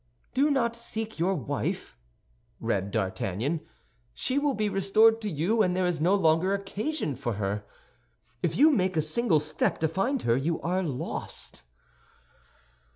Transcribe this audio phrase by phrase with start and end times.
[0.33, 1.95] "'Do not seek your wife,'"
[2.59, 3.61] read D'Artagnan;
[4.15, 7.63] "'she will be restored to you when there is no longer occasion for her.
[8.41, 11.61] If you make a single step to find her you are lost.